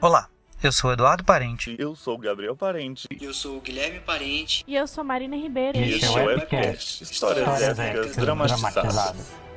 [0.00, 0.28] Olá,
[0.62, 1.74] eu sou Eduardo Parente.
[1.76, 3.08] Eu sou o Gabriel Parente.
[3.20, 4.62] Eu sou o Guilherme Parente.
[4.64, 5.76] E eu sou Marina Ribeiro.
[5.76, 8.74] E este é o Webcast, histórias, histórias épicas dramatizadas.
[8.74, 9.48] dramatizadas.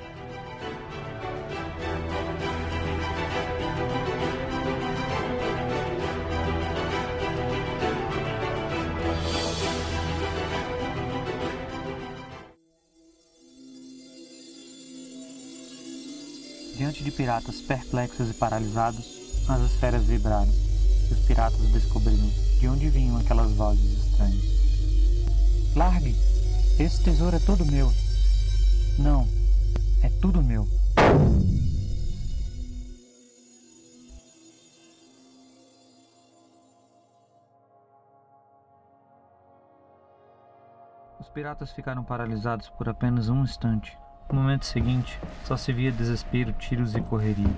[16.76, 19.21] Diante de piratas perplexos e paralisados,
[19.52, 20.52] as esferas vibraram.
[21.10, 22.30] E os piratas descobriram
[22.60, 24.44] de onde vinham aquelas vozes estranhas.
[25.76, 26.16] Largue!
[26.80, 27.92] Esse tesouro é todo meu.
[28.98, 29.28] Não,
[30.02, 30.68] é tudo meu.
[41.20, 43.98] Os piratas ficaram paralisados por apenas um instante.
[44.28, 47.54] No momento seguinte, só se via desespero, tiros e correria.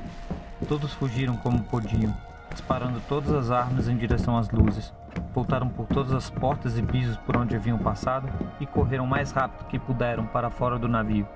[0.67, 2.15] Todos fugiram como podiam,
[2.51, 4.93] disparando todas as armas em direção às luzes.
[5.33, 9.67] Voltaram por todas as portas e pisos por onde haviam passado e correram mais rápido
[9.67, 11.27] que puderam para fora do navio.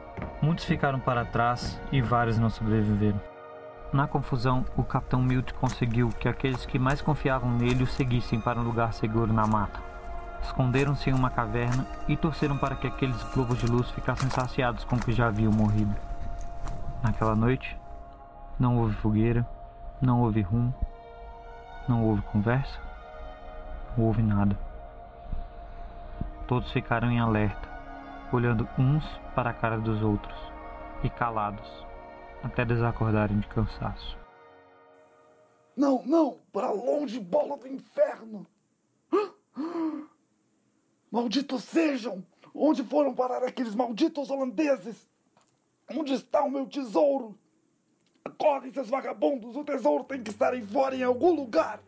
[0.41, 3.19] Muitos ficaram para trás e vários não sobreviveram.
[3.91, 8.59] Na confusão, o capitão Milt conseguiu que aqueles que mais confiavam nele o seguissem para
[8.59, 9.79] um lugar seguro na mata.
[10.41, 14.95] Esconderam-se em uma caverna e torceram para que aqueles globos de luz ficassem saciados com
[14.95, 15.95] o que já haviam morrido.
[17.01, 17.77] Naquela noite,
[18.59, 19.47] não houve fogueira,
[20.01, 20.73] não houve rumo,
[21.87, 22.79] não houve conversa,
[23.95, 24.57] não houve nada.
[26.47, 27.67] Todos ficaram em alerta,
[28.31, 30.35] olhando uns para a cara dos outros
[31.03, 31.85] e calados,
[32.43, 34.17] até desacordarem de cansaço.
[35.75, 36.39] Não, não!
[36.51, 38.47] Para longe, bola do inferno!
[41.11, 42.23] Malditos sejam!
[42.53, 45.07] Onde foram parar aqueles malditos holandeses?
[45.89, 47.37] Onde está o meu tesouro?
[48.29, 49.55] Correm, seus vagabundos!
[49.55, 51.79] O tesouro tem que estar aí fora em algum lugar!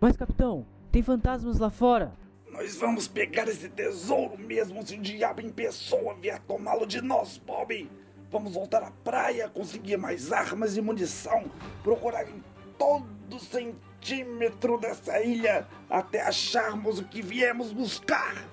[0.00, 2.12] Mas, capitão, tem fantasmas lá fora!
[2.50, 7.38] Nós vamos pegar esse tesouro mesmo se o diabo em pessoa vier tomá-lo de nós,
[7.38, 7.90] Bobby!
[8.30, 11.44] Vamos voltar à praia, conseguir mais armas e munição,
[11.82, 12.42] procurar em
[12.78, 18.44] todo centímetro dessa ilha até acharmos o que viemos buscar.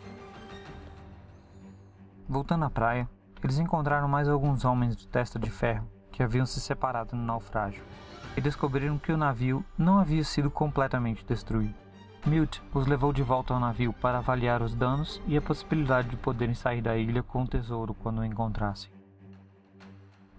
[2.28, 3.10] Voltando à praia,
[3.44, 7.84] eles encontraram mais alguns homens de testa de ferro que haviam se separado no naufrágio
[8.38, 11.76] e descobriram que o navio não havia sido completamente destruído.
[12.26, 16.16] Milt os levou de volta ao navio para avaliar os danos e a possibilidade de
[16.16, 18.90] poderem sair da ilha com o tesouro quando o encontrassem.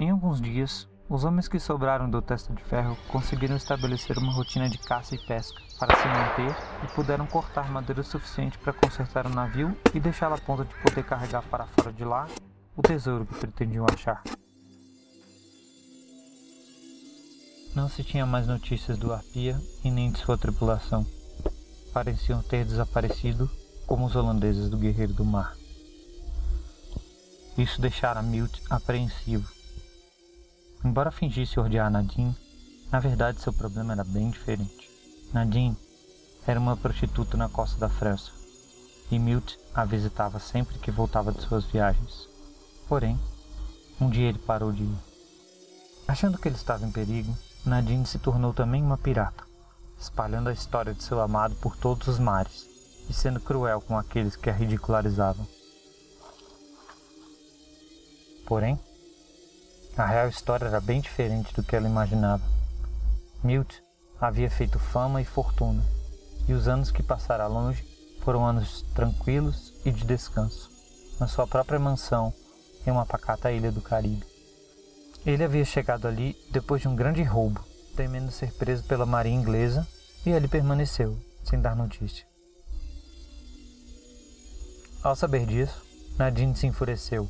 [0.00, 4.68] Em alguns dias, os homens que sobraram do Testa de Ferro conseguiram estabelecer uma rotina
[4.68, 9.30] de caça e pesca para se manter e puderam cortar madeira suficiente para consertar o
[9.30, 12.26] navio e deixá-lo a ponto de poder carregar para fora de lá
[12.74, 14.22] o tesouro que pretendiam achar.
[17.74, 21.06] Não se tinha mais notícias do Arpia e nem de sua tripulação.
[21.92, 23.50] Pareciam ter desaparecido
[23.86, 25.56] como os holandeses do Guerreiro do Mar.
[27.56, 29.54] Isso deixara Milt apreensivo
[30.84, 32.36] Embora fingisse odiar Nadine,
[32.92, 34.90] na verdade seu problema era bem diferente.
[35.32, 35.74] Nadine
[36.46, 38.30] era uma prostituta na costa da França
[39.10, 42.28] e Milt a visitava sempre que voltava de suas viagens.
[42.86, 43.18] Porém,
[43.98, 44.98] um dia ele parou de ir.
[46.06, 49.42] Achando que ele estava em perigo, Nadine se tornou também uma pirata,
[49.98, 52.68] espalhando a história de seu amado por todos os mares
[53.08, 55.46] e sendo cruel com aqueles que a ridicularizavam.
[58.46, 58.78] Porém,
[59.96, 62.44] a real história era bem diferente do que ela imaginava.
[63.42, 63.76] Milt
[64.20, 65.82] havia feito fama e fortuna,
[66.46, 67.82] e os anos que passara longe
[68.20, 70.70] foram anos tranquilos e de descanso,
[71.18, 72.32] na sua própria mansão
[72.86, 74.33] em uma pacata ilha do Caribe.
[75.24, 77.64] Ele havia chegado ali depois de um grande roubo,
[77.96, 79.86] temendo ser preso pela marinha inglesa,
[80.26, 82.26] e ali permaneceu, sem dar notícia.
[85.02, 85.82] Ao saber disso,
[86.18, 87.28] Nadine se enfureceu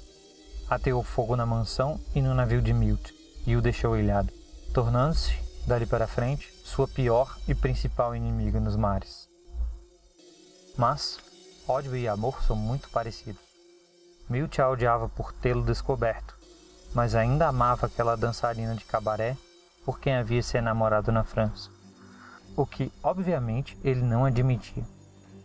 [0.69, 3.13] ateou fogo na mansão e no navio de Milt
[3.47, 4.33] e o deixou ilhado,
[4.73, 9.29] tornando-se, dali para frente, sua pior e principal inimiga nos mares.
[10.77, 11.19] Mas
[11.69, 13.43] ódio e amor são muito parecidos.
[14.29, 16.35] Milt a odiava por tê-lo descoberto,
[16.95, 19.37] mas ainda amava aquela dançarina de cabaré
[19.85, 21.71] por quem havia se enamorado na França,
[22.57, 24.85] o que, obviamente, ele não admitia.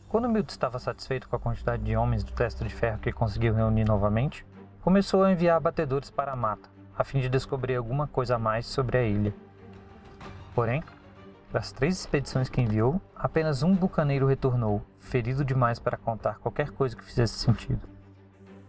[0.08, 3.54] Quando Milt estava satisfeito com a quantidade de homens do teste de ferro que conseguiu
[3.54, 4.46] reunir novamente,
[4.82, 8.66] começou a enviar batedores para a mata, a fim de descobrir alguma coisa a mais
[8.66, 9.34] sobre a ilha.
[10.56, 10.84] Porém,
[11.52, 16.96] das três expedições que enviou, apenas um bucaneiro retornou, ferido demais para contar qualquer coisa
[16.96, 17.82] que fizesse sentido.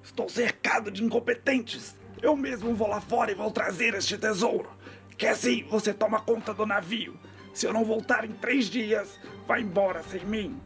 [0.02, 1.99] Estou cercado de incompetentes.
[2.22, 4.68] Eu mesmo vou lá fora e vou trazer este tesouro.
[5.16, 7.18] Que assim você toma conta do navio.
[7.52, 10.60] Se eu não voltar em três dias, vai embora sem mim.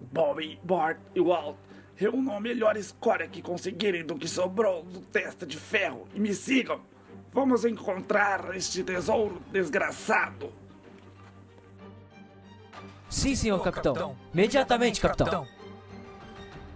[0.00, 1.56] Bobby, Bart e Walt
[1.96, 6.32] reúnam a melhor escória que conseguirem do que sobrou do testa de ferro e me
[6.32, 6.80] sigam.
[7.32, 10.52] Vamos encontrar este tesouro desgraçado.
[13.08, 14.16] Sim, senhor capitão.
[14.32, 15.46] Imediatamente, capitão.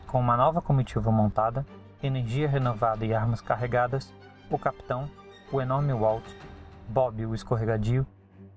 [0.07, 1.65] Com uma nova comitiva montada,
[2.03, 4.13] energia renovada e armas carregadas,
[4.51, 5.09] o capitão,
[5.53, 6.25] o enorme Walt,
[6.89, 8.07] Bob o escorregadio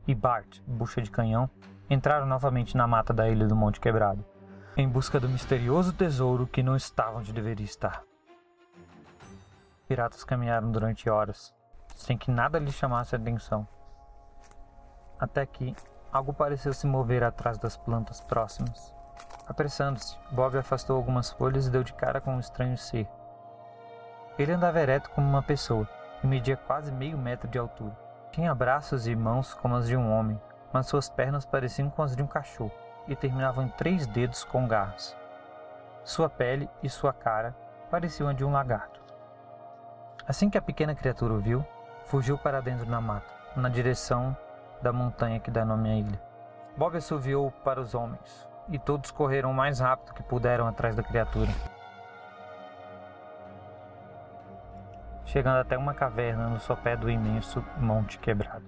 [0.08, 1.50] e Bart, bucha de canhão,
[1.90, 4.26] entraram novamente na mata da ilha do Monte Quebrado,
[4.76, 8.04] em busca do misterioso tesouro que não estava onde deveria estar.
[9.88, 11.54] Piratas caminharam durante horas,
[11.96, 13.68] sem que nada lhes chamasse a atenção.
[15.20, 15.76] Até que
[16.12, 18.94] algo pareceu se mover atrás das plantas próximas.
[19.48, 23.08] Apressando-se, Bob afastou algumas folhas e deu de cara com um estranho ser.
[24.38, 25.88] Ele andava ereto como uma pessoa
[26.24, 27.96] e media quase meio metro de altura.
[28.32, 30.40] Tinha braços e mãos como as de um homem,
[30.74, 32.72] mas suas pernas pareciam com as de um cachorro
[33.08, 35.16] e terminavam em três dedos com garras.
[36.04, 37.56] Sua pele e sua cara
[37.90, 39.00] pareciam a de um lagarto.
[40.28, 41.66] Assim que a pequena criatura o viu,
[42.06, 44.36] fugiu para dentro da mata, na direção
[44.82, 46.22] da montanha que dá nome à ilha.
[46.76, 51.04] Bob assoviou para os homens, e todos correram o mais rápido que puderam atrás da
[51.04, 51.52] criatura.
[55.36, 58.64] Chegando até uma caverna no sopé do imenso monte quebrado.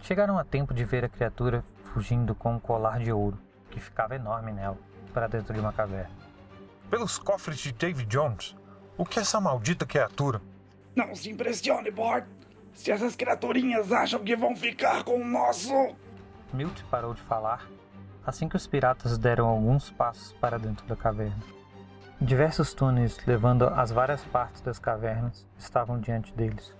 [0.00, 1.62] Chegaram a tempo de ver a criatura
[1.92, 3.38] fugindo com um colar de ouro,
[3.70, 4.78] que ficava enorme nela,
[5.12, 6.16] para dentro de uma caverna.
[6.88, 8.56] Pelos cofres de David Jones,
[8.96, 10.40] o que é essa maldita criatura?
[10.96, 12.24] Não se impressione, Bart.
[12.72, 15.94] Se essas criaturinhas acham que vão ficar com o nosso.
[16.54, 17.68] Milt parou de falar
[18.24, 21.57] assim que os piratas deram alguns passos para dentro da caverna.
[22.20, 26.74] Diversos túneis levando às várias partes das cavernas estavam diante deles,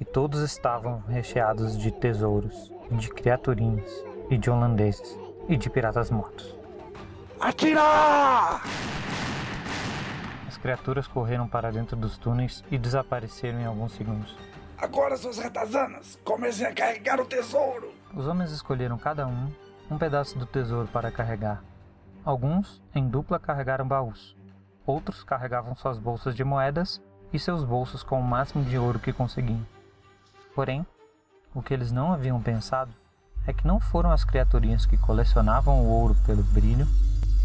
[0.00, 5.16] e todos estavam recheados de tesouros, de criaturinhas, e de holandeses,
[5.48, 6.56] e de piratas mortos.
[7.40, 8.64] Atirar!
[10.48, 14.36] As criaturas correram para dentro dos túneis e desapareceram em alguns segundos.
[14.76, 17.92] Agora, suas ratazanas, comecem a carregar o tesouro!
[18.12, 19.52] Os homens escolheram cada um
[19.88, 21.62] um pedaço do tesouro para carregar.
[22.24, 24.34] Alguns, em dupla, carregaram baús.
[24.86, 27.00] Outros carregavam suas bolsas de moedas
[27.32, 29.66] e seus bolsos com o máximo de ouro que conseguiam.
[30.54, 30.86] Porém,
[31.54, 32.92] o que eles não haviam pensado
[33.46, 36.86] é que não foram as criaturinhas que colecionavam o ouro pelo brilho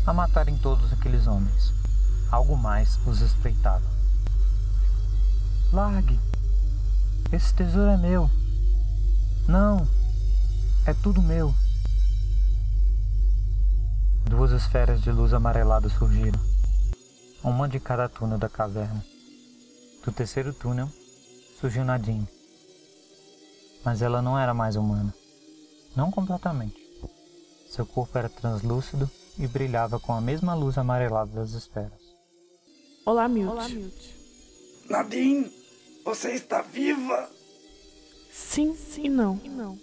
[0.06, 1.74] a matarem todos aqueles homens.
[2.32, 3.86] Algo mais os espreitava.
[5.72, 6.20] Largue!
[7.32, 8.30] Esse tesouro é meu.
[9.48, 9.88] Não!
[10.86, 11.54] É tudo meu.
[14.26, 16.40] Duas esferas de luz amarelada surgiram,
[17.44, 19.04] uma de cada túnel da caverna.
[20.04, 20.90] Do terceiro túnel
[21.60, 22.28] surgiu Nadine.
[23.84, 25.14] Mas ela não era mais humana.
[25.96, 26.78] Não completamente.
[27.70, 31.92] Seu corpo era translúcido e brilhava com a mesma luz amarelada das esferas.
[33.06, 33.52] Olá, Milt.
[33.52, 34.14] Olá, Milt.
[34.90, 35.52] Nadine,
[36.04, 37.30] você está viva?
[38.32, 39.40] Sim, sim e não.
[39.44, 39.78] E não.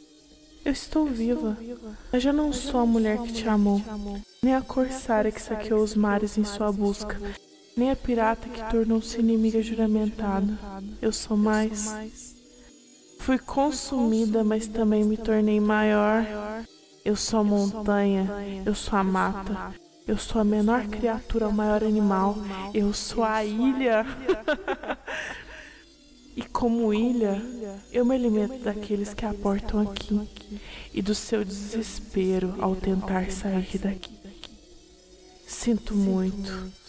[0.65, 1.51] Eu estou Eu viva.
[1.51, 1.99] estou viva.
[2.13, 3.81] Mas já não Mas sou a mulher que te amou,
[4.43, 7.17] nem a corsária que saqueou os mares em sua busca,
[7.77, 10.59] nem a pirata que tornou-se inimiga juramentada.
[11.01, 11.95] Eu sou mais.
[13.19, 16.25] Fui consumida, mas também me tornei maior.
[17.05, 18.27] Eu sou a montanha,
[18.65, 19.75] eu sou a mata,
[20.07, 22.37] eu sou a menor criatura, o maior animal,
[22.73, 24.07] eu sou a ilha.
[26.35, 27.43] E como ilha,
[27.93, 30.29] eu me alimento daqueles que aportam aqui
[30.95, 34.17] e do seu desespero ao tentar sair daqui.
[35.47, 36.86] Sinto muito.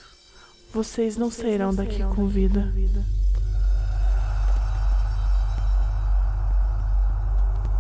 [0.74, 2.72] Vocês não sairão daqui com vida.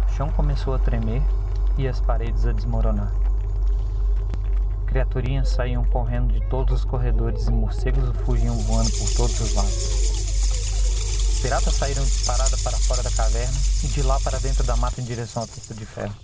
[0.08, 1.22] O chão começou a tremer
[1.78, 3.12] e as paredes a desmoronar.
[4.88, 10.08] Criaturinhas saíam correndo de todos os corredores e morcegos fugiam voando por todos os lados.
[11.34, 15.02] Os piratas saíram disparada para fora da caverna e de lá para dentro da mata
[15.02, 16.16] em direção ao teto de ferro.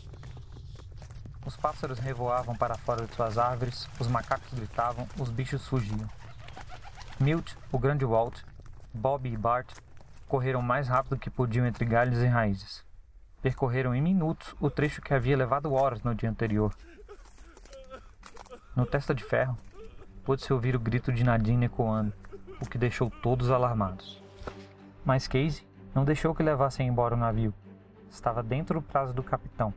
[1.45, 6.09] Os pássaros revoavam para fora de suas árvores, os macacos gritavam, os bichos fugiam.
[7.19, 8.41] Milt, o grande Walt,
[8.93, 9.71] Bob e Bart
[10.27, 12.83] correram mais rápido que podiam entre galhos e raízes.
[13.41, 16.73] Percorreram em minutos o trecho que havia levado horas no dia anterior.
[18.75, 19.57] No testa de ferro,
[20.23, 22.11] pôde-se ouvir o grito de Nadine ecoando,
[22.59, 24.21] o que deixou todos alarmados.
[25.05, 27.53] Mas Casey não deixou que levassem embora o navio.
[28.09, 29.73] Estava dentro do prazo do capitão.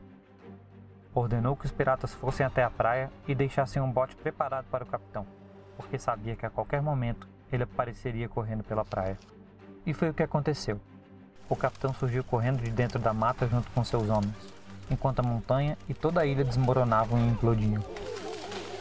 [1.13, 4.87] Ordenou que os piratas fossem até a praia e deixassem um bote preparado para o
[4.87, 5.27] capitão,
[5.77, 9.17] porque sabia que a qualquer momento ele apareceria correndo pela praia.
[9.85, 10.81] E foi o que aconteceu.
[11.47, 14.35] O capitão surgiu correndo de dentro da mata junto com seus homens.
[14.89, 17.83] enquanto a montanha e toda a ilha desmoronavam e implodiam.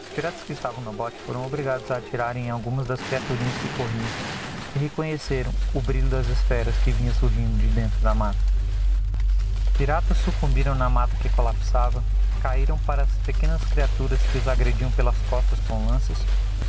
[0.00, 3.68] Os piratas que estavam no bote foram obrigados a atirarem em algumas das criaturinhas que
[3.76, 8.38] corriam e reconheceram o brilho das esferas que vinha surgindo de dentro da mata.
[9.76, 12.02] Piratas sucumbiram na mata que colapsava,
[12.40, 16.16] caíram para as pequenas criaturas que os agrediam pelas costas com lanças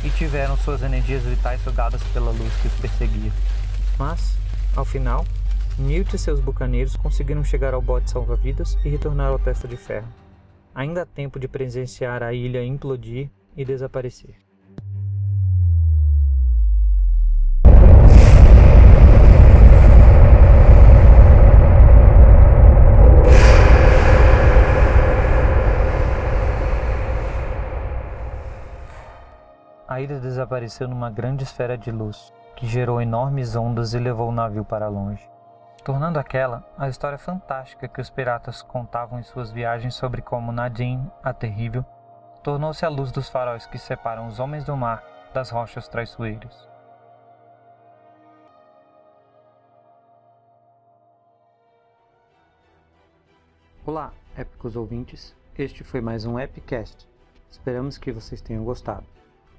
[0.04, 3.32] e tiveram suas energias vitais sugadas pela luz que os perseguia.
[3.98, 4.36] Mas,
[4.76, 5.24] ao final,
[5.78, 10.08] Newt e seus bucaneiros conseguiram chegar ao bote salva-vidas e retornar ao Testa de Ferro.
[10.74, 14.47] Ainda há tempo de presenciar a ilha implodir e desaparecer.
[29.88, 34.32] A ilha desapareceu numa grande esfera de luz, que gerou enormes ondas e levou o
[34.32, 35.26] navio para longe,
[35.82, 41.10] tornando aquela a história fantástica que os piratas contavam em suas viagens sobre como Nadine,
[41.24, 41.86] a terrível,
[42.42, 45.02] tornou-se a luz dos faróis que separam os homens do mar
[45.32, 46.68] das rochas traiçoeiras.
[53.86, 55.34] Olá, épicos ouvintes.
[55.56, 57.08] Este foi mais um Epicast.
[57.50, 59.17] Esperamos que vocês tenham gostado.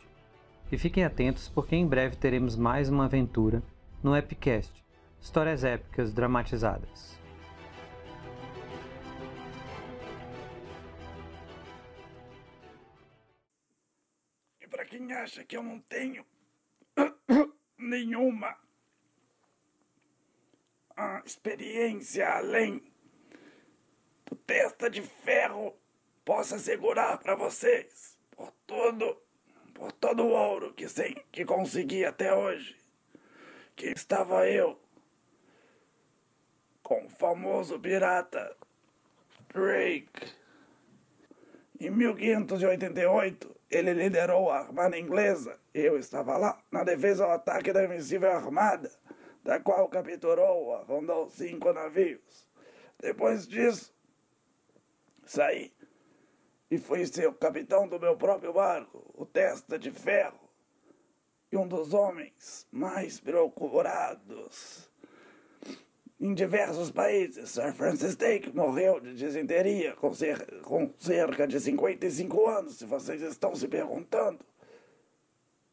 [0.70, 3.62] E fiquem atentos porque em breve teremos mais uma aventura
[4.02, 4.84] no Epicast,
[5.20, 7.18] histórias épicas dramatizadas.
[14.60, 16.26] E para quem acha que eu não tenho
[17.78, 18.54] nenhuma
[20.94, 22.82] ah, experiência além
[24.26, 25.74] do testa de ferro
[26.26, 29.16] posso assegurar para vocês, por todo,
[29.72, 32.76] por todo o ouro que, sem, que consegui até hoje,
[33.76, 34.78] que estava eu
[36.82, 38.56] com o famoso pirata
[39.54, 40.34] Drake.
[41.78, 47.84] Em 1588, ele liderou a armada inglesa eu estava lá na defesa ao ataque da
[47.84, 48.90] invencível armada,
[49.44, 52.48] da qual capturou ou afundou cinco navios.
[52.98, 53.94] Depois disso,
[55.24, 55.75] saí
[56.76, 60.38] e fui ser o capitão do meu próprio barco, o Testa de Ferro,
[61.50, 64.90] e um dos homens mais procurados
[66.20, 67.48] em diversos países.
[67.48, 73.22] Sir Francis Drake morreu de desinteria com, cer com cerca de 55 anos, se vocês
[73.22, 74.44] estão se perguntando.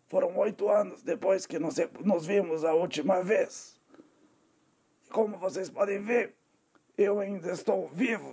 [0.08, 3.78] Foram oito anos depois que nos, nos vimos a última vez.
[5.10, 6.34] Como vocês podem ver,
[6.98, 8.22] eu ainda estou vivo